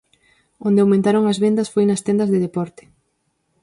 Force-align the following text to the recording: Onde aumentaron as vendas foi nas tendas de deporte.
Onde 0.67 0.79
aumentaron 0.81 1.23
as 1.31 1.37
vendas 1.43 1.71
foi 1.73 1.85
nas 1.87 2.03
tendas 2.07 2.29
de 2.33 2.39
deporte. 2.45 2.83